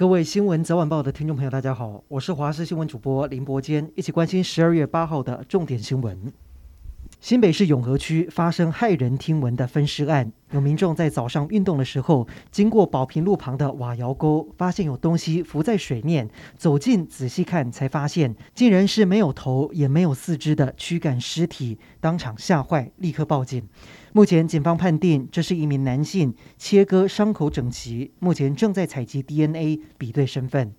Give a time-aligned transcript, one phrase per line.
[0.00, 6.32] 各位新闻早晚报的听众朋友，大家好，我是华视新闻主播林伯坚，一起关心十二月八号的重点新闻。
[7.20, 23.68] 新北市永和区发生骇人听闻的分尸案，有民众在早上运动的时候，经过宝平路旁的瓦窑沟，发现有东西浮在水面，走近仔细看，才发现竟然是没有头也没有四肢的躯干尸体，当场吓坏，立刻报警。
[24.14, 30.72] 目前警方判定这是一名男性，切割伤口整齐，目前正在采集 DNA 比对身份。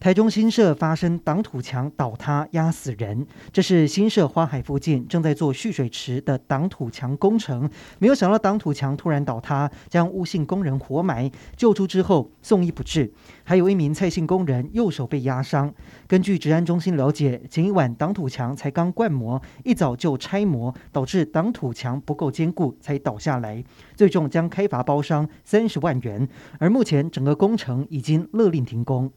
[0.00, 15.74] 台中新社发生挡土墙倒塌压死人，这是新社花海附近正在做蓄水池的挡土墙工程，没有想到挡土墙突然倒塌，将吴姓工人活埋，救出之后送医不治，还有一名蔡姓工人右手被压伤。
[16.06, 23.64] 根据治安中心了解，前一晚挡土墙才刚灌模，一早就拆模，导致挡土墙不够坚固才倒下来，
[23.96, 26.28] 最终将开罚包商三十万元，
[26.60, 29.10] 而目前整个工程已经勒令停工。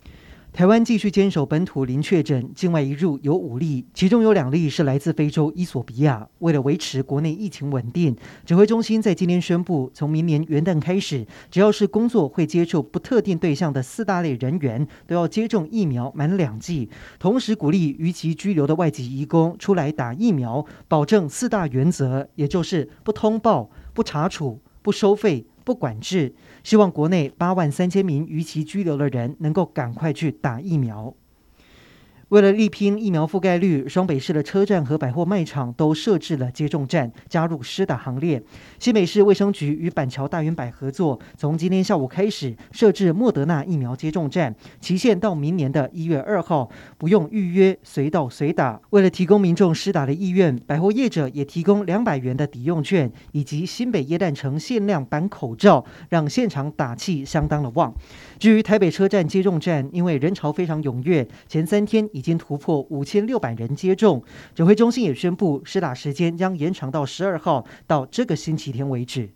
[0.53, 6.27] 台湾继续坚守本土零确诊，境外一入有五例，其中有两例是来自非洲伊索比亚。
[6.39, 8.13] 为了维持国内疫情稳定，
[8.45, 16.89] 指挥中心在今天宣布，从明年元旦开始，只要是工作会接触不特定对象的四大类人员，都要接种疫苗满两剂。
[17.17, 25.45] 同时鼓励逾期居留的外籍移工出来打疫苗，保证四大原则，也就是不通报、不查处、不收费。
[25.72, 31.16] 不管制，希望国内八万三千名逾期拘留的人能够赶快去打疫苗。
[32.31, 38.41] 为了力拼疫苗覆盖率，双北市的车站和百货卖场都设置了接种站，加入施打行列。
[38.79, 48.79] 新北市卫生局与板桥大远百合作，从今天下午开始设置莫德纳疫苗接种站，期限到明年的一月二号，不用预约，随到随打。
[48.91, 57.93] 为了提供民众施打的意愿，百货业者也提供两百元的抵用券，以及新北耶诞城限量版口罩，让现场打气相当的旺。
[58.39, 64.23] 至于台北车站接种站，因为人潮非常踊跃，前三天已已经突破五千六百人接种。
[64.54, 69.32] 指挥中心也宣布，施打时间将延长到十二号到这个星期天为止。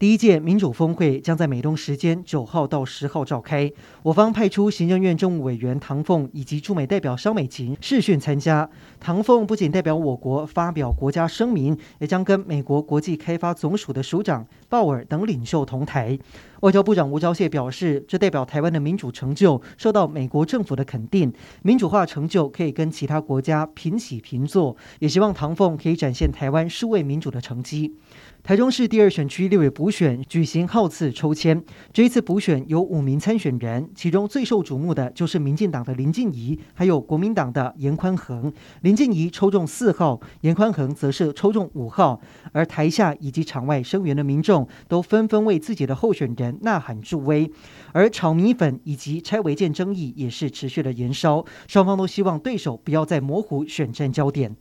[0.00, 3.70] 第一届民主峰会将在美东时间九号到十号召开，
[4.02, 8.66] 我方派出行政院政务委员唐凤以及驻美代表商美琴视讯参加。
[8.98, 16.18] 唐凤不仅代表我国发表国家声明，也将跟美国国际开发总署的署长鲍尔等领袖同台。
[16.60, 21.30] 外交部长吴钊燮表示，这代表台湾的民主成就受到美国政府的肯定，
[21.62, 27.94] 民主化成就可以跟其他国家平起平坐，也希望唐凤可以展现台湾数位民主的成绩。
[28.42, 31.62] 台中市第二选区立委补选举行号次抽签，
[31.92, 38.52] 这一次补选有五名参选人，其中最受瞩目的就是民进党的林静怡，还有国民党的严宽恒。
[38.80, 42.20] 林静怡抽中四号，严宽恒则是抽中五号，
[42.52, 46.58] 而台下以及场外声援的民众都纷纷为自己的候选人。
[46.62, 47.50] 呐喊助威，
[47.92, 54.56] 而炒米粉以及拆违建争议也是持续的延烧，双方都希望对手不要再模糊选战焦点。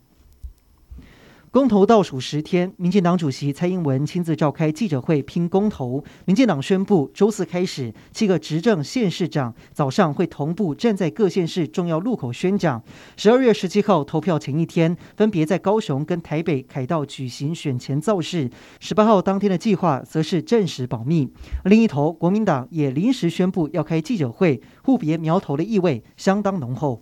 [1.51, 6.03] 公投倒数十天，民进党主席蔡英文亲自召开记者会拼公投。
[6.25, 12.83] 民进党宣布，周四开始，七个执政县市长早上会同步站在各县市重要路口宣讲。
[13.17, 18.47] 十二月十七号投票前一天，分别在高雄跟台北凯道举行选前造势。
[18.79, 21.33] 十八号当天的计划则是暂时保密。
[21.65, 27.01] 另一头，国民党也临时宣布要开记者会，互别苗头的意味相当浓厚。